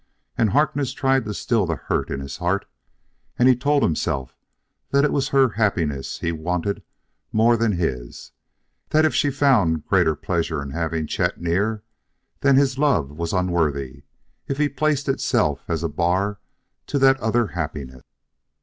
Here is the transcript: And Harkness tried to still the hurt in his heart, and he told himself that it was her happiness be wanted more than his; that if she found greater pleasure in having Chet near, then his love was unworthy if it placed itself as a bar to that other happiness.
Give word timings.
And 0.35 0.49
Harkness 0.49 0.93
tried 0.93 1.25
to 1.25 1.33
still 1.35 1.67
the 1.67 1.75
hurt 1.75 2.09
in 2.09 2.21
his 2.21 2.37
heart, 2.37 2.65
and 3.37 3.47
he 3.47 3.55
told 3.55 3.83
himself 3.83 4.35
that 4.89 5.05
it 5.05 5.11
was 5.11 5.27
her 5.27 5.49
happiness 5.49 6.17
be 6.17 6.31
wanted 6.31 6.81
more 7.31 7.55
than 7.55 7.73
his; 7.73 8.31
that 8.89 9.05
if 9.05 9.13
she 9.13 9.29
found 9.29 9.85
greater 9.85 10.15
pleasure 10.15 10.59
in 10.59 10.71
having 10.71 11.05
Chet 11.05 11.39
near, 11.39 11.83
then 12.39 12.55
his 12.55 12.79
love 12.79 13.11
was 13.11 13.31
unworthy 13.31 14.01
if 14.47 14.59
it 14.59 14.75
placed 14.75 15.07
itself 15.07 15.63
as 15.67 15.83
a 15.83 15.87
bar 15.87 16.39
to 16.87 16.97
that 16.97 17.19
other 17.19 17.45
happiness. 17.49 18.01